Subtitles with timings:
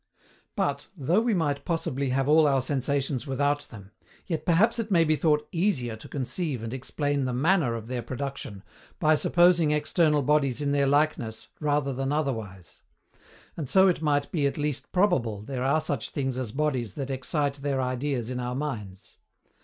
[0.55, 3.91] But, though we might possibly have all our sensations without them,
[4.25, 8.01] yet perhaps it may be thought EASIER to conceive and explain the MANNER of their
[8.01, 8.63] production,
[8.97, 12.81] by supposing external bodies in their likeness rather than otherwise;
[13.55, 17.11] and so it might be at least probable there are such things as bodies that
[17.11, 19.19] excite their ideas in our minds.